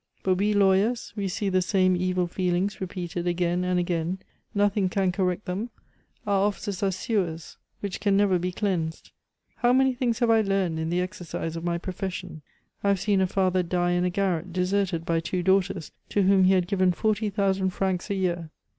[0.23, 4.17] But we lawyers, we see the same evil feelings repeated again and again,
[4.55, 5.69] nothing can correct them;
[6.25, 9.11] our offices are sewers which can never be cleansed.
[9.57, 12.41] "How many things have I learned in the exercise of my profession!
[12.83, 16.45] I have seen a father die in a garret, deserted by two daughters, to whom
[16.45, 18.49] he had given forty thousand francs a year!